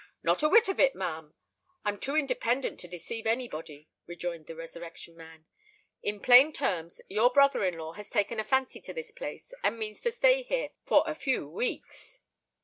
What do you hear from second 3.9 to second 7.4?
rejoined the Resurrection Man. "In plain terms, your